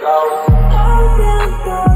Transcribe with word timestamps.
go. 0.00 1.93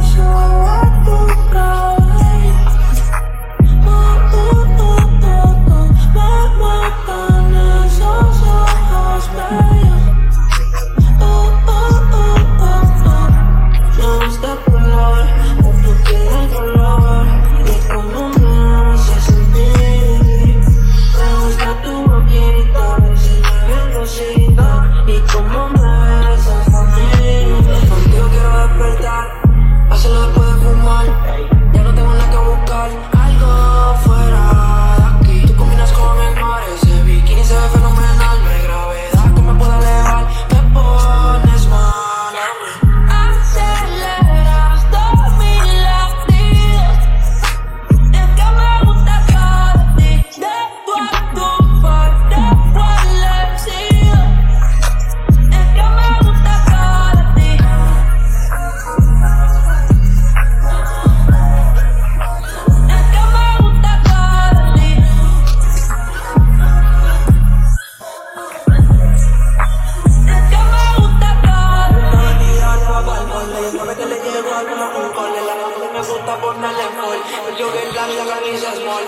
Yo 75.98 77.72
que 77.72 77.92
la 77.92 78.24
camisa 78.24 78.72
small 78.76 79.04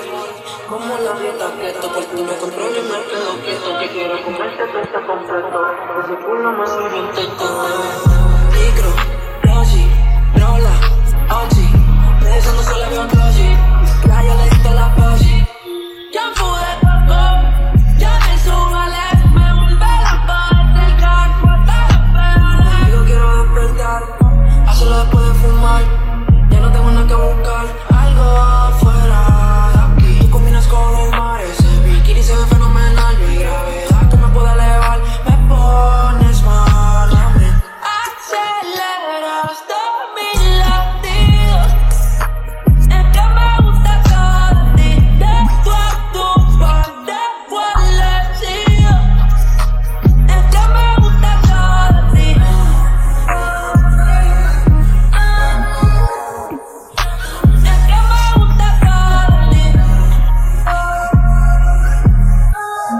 Como 0.68 0.98
la 0.98 1.12
dieta 1.20 1.52
keto 1.60 1.92
Por 1.92 2.04
ti 2.04 2.20
me 2.20 2.36
controlo 2.36 2.78
y 2.78 2.82
me 2.82 2.98
quedo 3.04 3.40
quieto. 3.44 3.78
Que 3.78 3.88
quiero 3.90 4.20
comerte 4.24 4.66
todo 4.66 4.82
este 4.82 5.06
completo 5.06 5.66
Ese 6.02 6.16
culo 6.26 6.52
me 6.52 6.66
sirve 6.66 6.98
intento. 6.98 7.44
Micro, 7.44 8.09